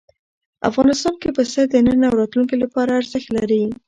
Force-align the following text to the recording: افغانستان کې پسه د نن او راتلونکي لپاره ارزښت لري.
افغانستان 0.69 1.13
کې 1.21 1.29
پسه 1.37 1.61
د 1.67 1.75
نن 1.85 2.01
او 2.09 2.13
راتلونکي 2.21 2.55
لپاره 2.63 2.91
ارزښت 2.99 3.29
لري. 3.37 3.63